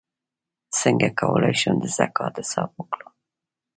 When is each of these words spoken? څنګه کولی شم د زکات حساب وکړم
څنګه 0.79 1.07
کولی 1.19 1.53
شم 1.61 1.75
د 1.81 1.85
زکات 1.97 2.33
حساب 2.41 2.69
وکړم 2.77 3.11